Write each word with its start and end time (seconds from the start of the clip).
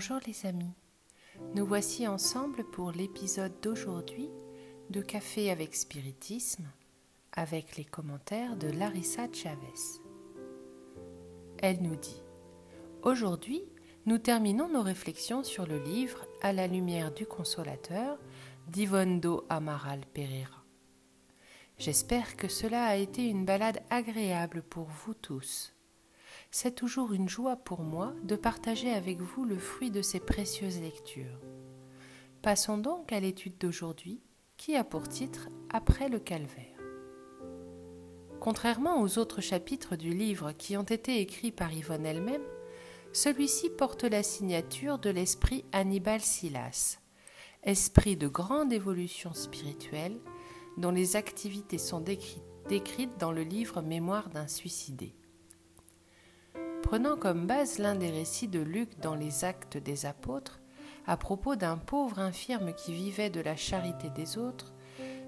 Bonjour 0.00 0.20
les 0.28 0.46
amis, 0.46 0.76
nous 1.56 1.66
voici 1.66 2.06
ensemble 2.06 2.62
pour 2.62 2.92
l'épisode 2.92 3.60
d'aujourd'hui 3.60 4.30
de 4.90 5.00
Café 5.00 5.50
avec 5.50 5.74
Spiritisme 5.74 6.70
avec 7.32 7.76
les 7.76 7.84
commentaires 7.84 8.54
de 8.56 8.68
Larissa 8.68 9.26
Chavez. 9.32 9.98
Elle 11.58 11.82
nous 11.82 11.96
dit 11.96 12.22
Aujourd'hui, 13.02 13.64
nous 14.06 14.18
terminons 14.18 14.68
nos 14.68 14.82
réflexions 14.82 15.42
sur 15.42 15.66
le 15.66 15.82
livre 15.82 16.24
À 16.42 16.52
la 16.52 16.68
lumière 16.68 17.12
du 17.12 17.26
consolateur 17.26 18.20
d'Ivondo 18.68 19.46
Amaral 19.48 20.02
Pereira. 20.14 20.62
J'espère 21.76 22.36
que 22.36 22.46
cela 22.46 22.84
a 22.84 22.94
été 22.94 23.28
une 23.28 23.44
balade 23.44 23.82
agréable 23.90 24.62
pour 24.62 24.84
vous 24.84 25.14
tous 25.14 25.72
c'est 26.50 26.74
toujours 26.74 27.12
une 27.12 27.28
joie 27.28 27.56
pour 27.56 27.82
moi 27.82 28.14
de 28.22 28.36
partager 28.36 28.90
avec 28.90 29.20
vous 29.20 29.44
le 29.44 29.58
fruit 29.58 29.90
de 29.90 30.02
ces 30.02 30.20
précieuses 30.20 30.80
lectures. 30.80 31.40
Passons 32.42 32.78
donc 32.78 33.12
à 33.12 33.20
l'étude 33.20 33.58
d'aujourd'hui 33.58 34.22
qui 34.56 34.74
a 34.76 34.84
pour 34.84 35.08
titre 35.08 35.48
Après 35.70 36.08
le 36.08 36.18
calvaire. 36.18 36.64
Contrairement 38.40 39.02
aux 39.02 39.18
autres 39.18 39.40
chapitres 39.40 39.96
du 39.96 40.14
livre 40.14 40.52
qui 40.52 40.76
ont 40.76 40.84
été 40.84 41.20
écrits 41.20 41.52
par 41.52 41.72
Yvonne 41.72 42.06
elle-même, 42.06 42.44
celui-ci 43.12 43.70
porte 43.70 44.04
la 44.04 44.22
signature 44.22 44.98
de 44.98 45.10
l'esprit 45.10 45.64
Hannibal 45.72 46.20
Silas, 46.20 46.98
esprit 47.62 48.16
de 48.16 48.28
grande 48.28 48.72
évolution 48.72 49.34
spirituelle 49.34 50.18
dont 50.76 50.92
les 50.92 51.16
activités 51.16 51.78
sont 51.78 52.00
décrites 52.00 53.18
dans 53.18 53.32
le 53.32 53.42
livre 53.42 53.82
Mémoire 53.82 54.28
d'un 54.28 54.46
suicidé. 54.46 55.14
Prenant 56.82 57.16
comme 57.16 57.46
base 57.46 57.78
l'un 57.78 57.94
des 57.94 58.10
récits 58.10 58.48
de 58.48 58.60
Luc 58.60 58.98
dans 59.00 59.14
les 59.14 59.44
Actes 59.44 59.76
des 59.76 60.06
Apôtres, 60.06 60.60
à 61.06 61.16
propos 61.16 61.56
d'un 61.56 61.76
pauvre 61.76 62.18
infirme 62.18 62.72
qui 62.72 62.92
vivait 62.92 63.30
de 63.30 63.40
la 63.40 63.56
charité 63.56 64.10
des 64.10 64.38
autres, 64.38 64.72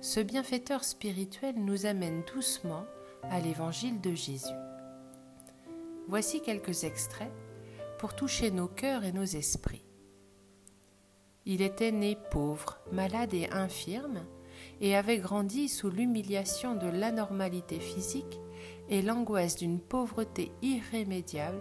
ce 0.00 0.20
bienfaiteur 0.20 0.84
spirituel 0.84 1.54
nous 1.56 1.86
amène 1.86 2.22
doucement 2.32 2.84
à 3.24 3.40
l'évangile 3.40 4.00
de 4.00 4.14
Jésus. 4.14 4.54
Voici 6.06 6.40
quelques 6.40 6.84
extraits 6.84 7.32
pour 7.98 8.14
toucher 8.14 8.50
nos 8.50 8.68
cœurs 8.68 9.04
et 9.04 9.12
nos 9.12 9.24
esprits. 9.24 9.84
Il 11.44 11.62
était 11.62 11.92
né 11.92 12.16
pauvre, 12.30 12.78
malade 12.92 13.34
et 13.34 13.48
infirme, 13.50 14.24
et 14.80 14.96
avait 14.96 15.18
grandi 15.18 15.68
sous 15.68 15.90
l'humiliation 15.90 16.74
de 16.74 16.86
l'anormalité 16.86 17.80
physique 17.80 18.38
et 18.88 19.02
l'angoisse 19.02 19.56
d'une 19.56 19.80
pauvreté 19.80 20.52
irrémédiable 20.62 21.60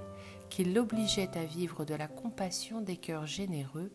qui 0.49 0.63
l'obligeait 0.63 1.37
à 1.37 1.43
vivre 1.43 1.85
de 1.85 1.93
la 1.93 2.07
compassion 2.07 2.81
des 2.81 2.97
cœurs 2.97 3.27
généreux 3.27 3.91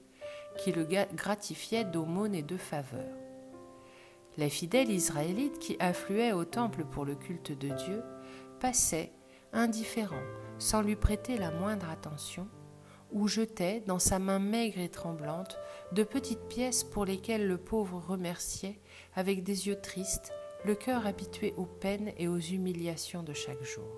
qui 0.58 0.72
le 0.72 0.86
gratifiaient 1.14 1.84
d'aumônes 1.84 2.34
et 2.34 2.42
de 2.42 2.56
faveurs. 2.56 3.16
Les 4.36 4.50
fidèles 4.50 4.90
israélites 4.90 5.58
qui 5.58 5.76
affluaient 5.78 6.32
au 6.32 6.44
temple 6.44 6.84
pour 6.84 7.04
le 7.04 7.14
culte 7.14 7.52
de 7.52 7.68
Dieu 7.68 8.02
passaient, 8.60 9.12
indifférents, 9.52 10.16
sans 10.58 10.82
lui 10.82 10.96
prêter 10.96 11.36
la 11.36 11.50
moindre 11.50 11.90
attention, 11.90 12.48
ou 13.10 13.28
jetaient 13.28 13.82
dans 13.86 13.98
sa 13.98 14.18
main 14.18 14.38
maigre 14.38 14.78
et 14.78 14.88
tremblante 14.88 15.58
de 15.92 16.02
petites 16.02 16.48
pièces 16.48 16.82
pour 16.82 17.04
lesquelles 17.04 17.46
le 17.46 17.58
pauvre 17.58 17.98
remerciait 17.98 18.80
avec 19.14 19.42
des 19.42 19.66
yeux 19.66 19.80
tristes 19.80 20.32
le 20.64 20.74
cœur 20.74 21.06
habitué 21.06 21.54
aux 21.56 21.66
peines 21.66 22.12
et 22.18 22.28
aux 22.28 22.38
humiliations 22.38 23.22
de 23.22 23.32
chaque 23.32 23.62
jour. 23.62 23.90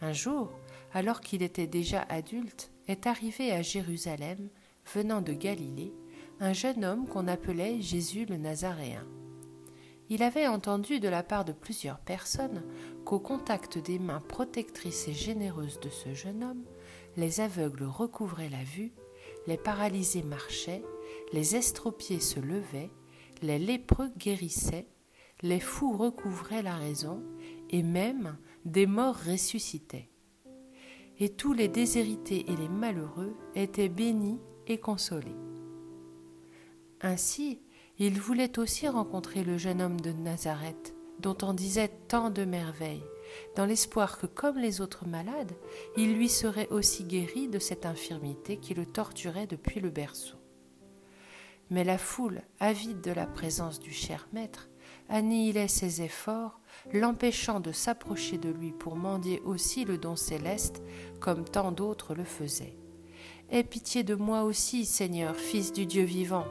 Un 0.00 0.12
jour, 0.12 0.50
alors 0.92 1.20
qu'il 1.20 1.42
était 1.42 1.66
déjà 1.66 2.02
adulte, 2.02 2.70
est 2.88 3.06
arrivé 3.06 3.52
à 3.52 3.62
Jérusalem, 3.62 4.48
venant 4.94 5.22
de 5.22 5.32
Galilée, 5.32 5.92
un 6.40 6.52
jeune 6.52 6.84
homme 6.84 7.06
qu'on 7.06 7.28
appelait 7.28 7.80
Jésus 7.80 8.26
le 8.26 8.36
Nazaréen. 8.36 9.06
Il 10.10 10.22
avait 10.22 10.48
entendu 10.48 11.00
de 11.00 11.08
la 11.08 11.22
part 11.22 11.44
de 11.44 11.52
plusieurs 11.52 12.00
personnes 12.00 12.62
qu'au 13.04 13.20
contact 13.20 13.78
des 13.78 13.98
mains 13.98 14.20
protectrices 14.20 15.08
et 15.08 15.14
généreuses 15.14 15.80
de 15.80 15.88
ce 15.88 16.12
jeune 16.12 16.44
homme, 16.44 16.64
les 17.16 17.40
aveugles 17.40 17.84
recouvraient 17.84 18.50
la 18.50 18.64
vue, 18.64 18.92
les 19.46 19.56
paralysés 19.56 20.22
marchaient, 20.22 20.82
les 21.32 21.56
estropiés 21.56 22.20
se 22.20 22.40
levaient, 22.40 22.90
les 23.40 23.58
lépreux 23.58 24.10
guérissaient, 24.18 24.86
les 25.42 25.60
fous 25.60 25.96
recouvraient 25.96 26.62
la 26.62 26.76
raison, 26.76 27.22
et 27.70 27.82
même 27.82 28.36
des 28.64 28.86
morts 28.86 29.16
ressuscitaient. 29.16 30.08
Et 31.18 31.30
tous 31.30 31.52
les 31.52 31.68
déshérités 31.68 32.50
et 32.50 32.56
les 32.56 32.68
malheureux 32.68 33.34
étaient 33.54 33.88
bénis 33.88 34.40
et 34.66 34.78
consolés. 34.78 35.36
Ainsi, 37.00 37.60
il 37.98 38.20
voulait 38.20 38.58
aussi 38.58 38.88
rencontrer 38.88 39.42
le 39.42 39.58
jeune 39.58 39.82
homme 39.82 40.00
de 40.00 40.12
Nazareth, 40.12 40.94
dont 41.18 41.36
on 41.42 41.52
disait 41.52 41.90
tant 42.08 42.30
de 42.30 42.44
merveilles, 42.44 43.04
dans 43.56 43.66
l'espoir 43.66 44.18
que, 44.18 44.26
comme 44.26 44.58
les 44.58 44.80
autres 44.80 45.06
malades, 45.06 45.52
il 45.96 46.14
lui 46.14 46.28
serait 46.28 46.68
aussi 46.68 47.04
guéri 47.04 47.48
de 47.48 47.58
cette 47.58 47.86
infirmité 47.86 48.58
qui 48.58 48.74
le 48.74 48.86
torturait 48.86 49.46
depuis 49.46 49.80
le 49.80 49.90
berceau. 49.90 50.36
Mais 51.70 51.84
la 51.84 51.98
foule, 51.98 52.42
avide 52.60 53.00
de 53.00 53.12
la 53.12 53.26
présence 53.26 53.80
du 53.80 53.92
cher 53.92 54.28
maître, 54.32 54.68
annihilait 55.12 55.68
ses 55.68 56.00
efforts, 56.02 56.58
l'empêchant 56.92 57.60
de 57.60 57.70
s'approcher 57.70 58.38
de 58.38 58.48
lui 58.48 58.72
pour 58.72 58.96
mendier 58.96 59.40
aussi 59.44 59.84
le 59.84 59.98
don 59.98 60.16
céleste, 60.16 60.82
comme 61.20 61.44
tant 61.44 61.70
d'autres 61.70 62.14
le 62.14 62.24
faisaient. 62.24 62.76
Aie 63.50 63.62
pitié 63.62 64.02
de 64.02 64.14
moi 64.14 64.44
aussi, 64.44 64.86
Seigneur, 64.86 65.36
Fils 65.36 65.72
du 65.72 65.84
Dieu 65.84 66.04
vivant. 66.04 66.46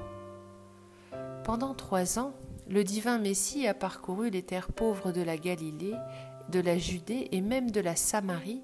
Pendant 1.44 1.74
trois 1.74 2.20
ans, 2.20 2.34
le 2.70 2.84
divin 2.84 3.18
Messie 3.18 3.68
a 3.68 3.74
parcouru 3.74 4.30
les 4.30 4.44
terres 4.44 4.72
pauvres 4.72 5.12
de 5.12 5.22
la 5.22 5.38
Galilée, 5.38 5.96
de 6.50 6.60
la 6.60 6.78
Judée 6.78 7.30
et 7.32 7.42
même 7.42 7.72
de 7.72 7.82
la 7.82 7.96
Samarie, 7.96 8.62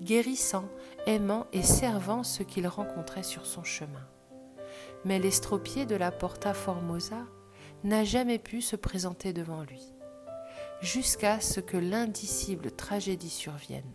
guérissant, 0.00 0.66
aimant 1.06 1.46
et 1.52 1.62
servant 1.62 2.22
ceux 2.22 2.44
qu'il 2.44 2.68
rencontrait 2.68 3.24
sur 3.24 3.46
son 3.46 3.64
chemin. 3.64 4.06
Mais 5.04 5.18
l'estropié 5.18 5.86
de 5.86 5.96
la 5.96 6.12
Porta 6.12 6.54
Formosa 6.54 7.26
n'a 7.84 8.04
jamais 8.04 8.38
pu 8.38 8.60
se 8.60 8.76
présenter 8.76 9.32
devant 9.32 9.62
lui, 9.62 9.82
jusqu'à 10.80 11.40
ce 11.40 11.60
que 11.60 11.76
l'indicible 11.76 12.70
tragédie 12.70 13.30
survienne. 13.30 13.92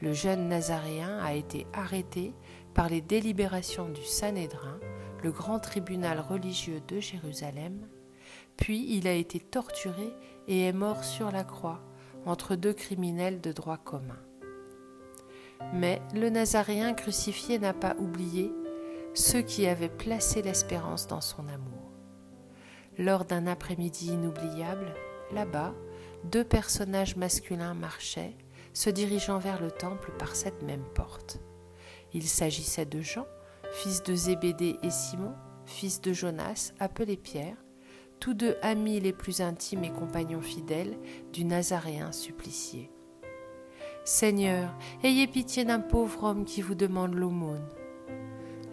Le 0.00 0.12
jeune 0.12 0.48
Nazaréen 0.48 1.18
a 1.18 1.34
été 1.34 1.66
arrêté 1.72 2.32
par 2.74 2.88
les 2.88 3.00
délibérations 3.00 3.88
du 3.88 4.04
Sanhédrin, 4.04 4.78
le 5.22 5.32
grand 5.32 5.58
tribunal 5.58 6.20
religieux 6.20 6.80
de 6.88 7.00
Jérusalem, 7.00 7.86
puis 8.56 8.86
il 8.96 9.08
a 9.08 9.12
été 9.12 9.40
torturé 9.40 10.14
et 10.46 10.66
est 10.66 10.72
mort 10.72 11.04
sur 11.04 11.30
la 11.30 11.44
croix 11.44 11.80
entre 12.26 12.54
deux 12.54 12.72
criminels 12.72 13.40
de 13.40 13.52
droit 13.52 13.78
commun. 13.78 14.18
Mais 15.74 16.00
le 16.14 16.30
Nazaréen 16.30 16.94
crucifié 16.94 17.58
n'a 17.58 17.74
pas 17.74 17.96
oublié 17.98 18.52
ceux 19.14 19.42
qui 19.42 19.66
avaient 19.66 19.88
placé 19.88 20.42
l'espérance 20.42 21.06
dans 21.06 21.20
son 21.20 21.48
amour. 21.48 21.89
Lors 23.00 23.24
d'un 23.24 23.46
après-midi 23.46 24.08
inoubliable, 24.08 24.92
là-bas, 25.32 25.72
deux 26.24 26.44
personnages 26.44 27.16
masculins 27.16 27.72
marchaient, 27.72 28.36
se 28.74 28.90
dirigeant 28.90 29.38
vers 29.38 29.58
le 29.58 29.70
temple 29.70 30.12
par 30.18 30.36
cette 30.36 30.62
même 30.62 30.84
porte. 30.94 31.40
Il 32.12 32.28
s'agissait 32.28 32.84
de 32.84 33.00
Jean, 33.00 33.26
fils 33.72 34.02
de 34.02 34.14
Zébédée 34.14 34.76
et 34.82 34.90
Simon, 34.90 35.32
fils 35.64 36.02
de 36.02 36.12
Jonas, 36.12 36.74
appelé 36.78 37.16
Pierre, 37.16 37.56
tous 38.20 38.34
deux 38.34 38.58
amis 38.60 39.00
les 39.00 39.14
plus 39.14 39.40
intimes 39.40 39.84
et 39.84 39.92
compagnons 39.92 40.42
fidèles 40.42 40.98
du 41.32 41.46
Nazaréen 41.46 42.12
supplicié. 42.12 42.90
Seigneur, 44.04 44.76
ayez 45.02 45.26
pitié 45.26 45.64
d'un 45.64 45.80
pauvre 45.80 46.24
homme 46.24 46.44
qui 46.44 46.60
vous 46.60 46.74
demande 46.74 47.14
l'aumône. 47.14 47.66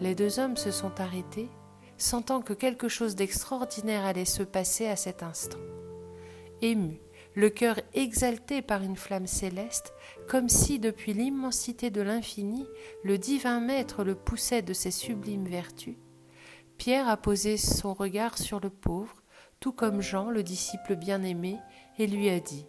Les 0.01 0.15
deux 0.15 0.37
hommes 0.37 0.57
se 0.57 0.71
sont 0.71 0.99
arrêtés 0.99 1.49
sentant 1.97 2.41
que 2.41 2.53
quelque 2.53 2.87
chose 2.87 3.15
d'extraordinaire 3.15 4.05
allait 4.05 4.25
se 4.25 4.43
passer 4.43 4.87
à 4.87 4.95
cet 4.95 5.23
instant. 5.23 5.59
Ému, 6.61 6.99
le 7.35 7.49
cœur 7.49 7.79
exalté 7.93 8.63
par 8.63 8.81
une 8.81 8.95
flamme 8.95 9.27
céleste, 9.27 9.93
comme 10.27 10.49
si 10.49 10.79
depuis 10.79 11.13
l'immensité 11.13 11.91
de 11.91 12.01
l'infini, 12.01 12.65
le 13.03 13.17
divin 13.17 13.59
Maître 13.59 14.03
le 14.03 14.15
poussait 14.15 14.63
de 14.63 14.73
ses 14.73 14.91
sublimes 14.91 15.47
vertus, 15.47 15.97
Pierre 16.77 17.07
a 17.09 17.17
posé 17.17 17.57
son 17.57 17.93
regard 17.93 18.37
sur 18.37 18.59
le 18.59 18.69
pauvre, 18.69 19.23
tout 19.59 19.71
comme 19.71 20.01
Jean, 20.01 20.29
le 20.29 20.43
disciple 20.43 20.95
bien-aimé, 20.95 21.57
et 21.97 22.07
lui 22.07 22.29
a 22.29 22.39
dit 22.39 22.65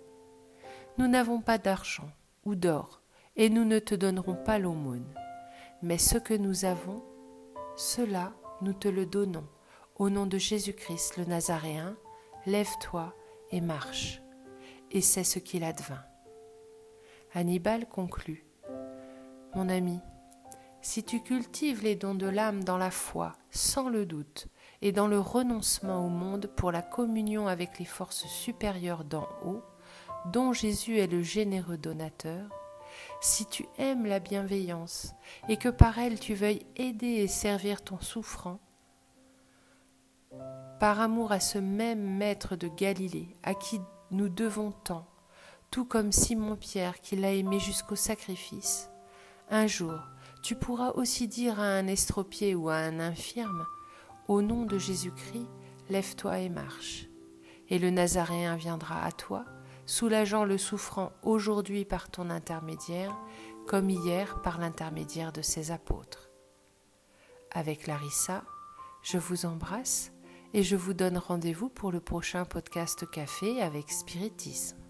Nous 0.98 1.08
n'avons 1.08 1.40
pas 1.40 1.58
d'argent 1.58 2.10
ou 2.44 2.54
d'or, 2.54 3.02
et 3.36 3.50
nous 3.50 3.64
ne 3.64 3.78
te 3.78 3.94
donnerons 3.94 4.36
pas 4.36 4.58
l'aumône, 4.58 5.14
mais 5.82 5.98
ce 5.98 6.18
que 6.18 6.34
nous 6.34 6.64
avons, 6.64 7.02
cela 7.76 8.32
nous 8.62 8.72
te 8.72 8.88
le 8.88 9.06
donnons. 9.06 9.46
Au 9.96 10.10
nom 10.10 10.26
de 10.26 10.38
Jésus-Christ 10.38 11.16
le 11.16 11.24
Nazaréen, 11.24 11.96
lève-toi 12.46 13.14
et 13.50 13.60
marche. 13.60 14.22
Et 14.90 15.00
c'est 15.00 15.24
ce 15.24 15.38
qu'il 15.38 15.64
advint. 15.64 16.04
Hannibal 17.34 17.88
conclut. 17.88 18.46
Mon 19.54 19.68
ami, 19.68 19.98
Si 20.80 21.02
tu 21.02 21.20
cultives 21.20 21.82
les 21.82 21.96
dons 21.96 22.14
de 22.14 22.28
l'âme 22.28 22.62
dans 22.62 22.78
la 22.78 22.92
foi, 22.92 23.32
sans 23.50 23.88
le 23.88 24.06
doute, 24.06 24.46
et 24.80 24.92
dans 24.92 25.08
le 25.08 25.18
renoncement 25.18 26.06
au 26.06 26.08
monde 26.08 26.46
pour 26.56 26.70
la 26.70 26.82
communion 26.82 27.48
avec 27.48 27.78
les 27.78 27.84
forces 27.84 28.26
supérieures 28.26 29.04
d'en 29.04 29.28
haut, 29.44 29.62
dont 30.26 30.52
Jésus 30.52 30.98
est 30.98 31.08
le 31.08 31.22
généreux 31.22 31.78
donateur, 31.78 32.48
si 33.20 33.46
tu 33.46 33.66
aimes 33.78 34.06
la 34.06 34.20
bienveillance 34.20 35.14
et 35.48 35.56
que 35.56 35.68
par 35.68 35.98
elle 35.98 36.18
tu 36.18 36.34
veuilles 36.34 36.66
aider 36.76 37.06
et 37.06 37.28
servir 37.28 37.82
ton 37.82 38.00
souffrant, 38.00 38.60
par 40.78 41.00
amour 41.00 41.32
à 41.32 41.40
ce 41.40 41.58
même 41.58 42.02
maître 42.16 42.56
de 42.56 42.68
Galilée 42.68 43.36
à 43.42 43.54
qui 43.54 43.80
nous 44.10 44.28
devons 44.28 44.70
tant, 44.70 45.06
tout 45.70 45.84
comme 45.84 46.12
Simon-Pierre 46.12 47.00
qui 47.00 47.16
l'a 47.16 47.32
aimé 47.32 47.58
jusqu'au 47.58 47.96
sacrifice, 47.96 48.90
un 49.50 49.66
jour 49.66 49.98
tu 50.42 50.54
pourras 50.54 50.92
aussi 50.92 51.28
dire 51.28 51.60
à 51.60 51.64
un 51.64 51.86
estropié 51.86 52.54
ou 52.54 52.68
à 52.68 52.76
un 52.76 53.00
infirme, 53.00 53.66
Au 54.28 54.42
nom 54.42 54.66
de 54.66 54.78
Jésus-Christ, 54.78 55.48
lève-toi 55.90 56.38
et 56.38 56.48
marche. 56.48 57.06
Et 57.68 57.78
le 57.78 57.90
Nazaréen 57.90 58.56
viendra 58.56 59.02
à 59.04 59.12
toi, 59.12 59.44
soulageant 59.88 60.44
le 60.44 60.58
souffrant 60.58 61.12
aujourd'hui 61.22 61.86
par 61.86 62.10
ton 62.10 62.28
intermédiaire, 62.28 63.16
comme 63.66 63.88
hier 63.88 64.40
par 64.42 64.58
l'intermédiaire 64.58 65.32
de 65.32 65.40
ses 65.40 65.70
apôtres. 65.70 66.30
Avec 67.50 67.86
Larissa, 67.86 68.44
je 69.02 69.16
vous 69.16 69.46
embrasse 69.46 70.12
et 70.52 70.62
je 70.62 70.76
vous 70.76 70.92
donne 70.92 71.16
rendez-vous 71.16 71.70
pour 71.70 71.90
le 71.90 72.00
prochain 72.00 72.44
podcast 72.44 73.10
café 73.10 73.62
avec 73.62 73.90
Spiritisme. 73.90 74.87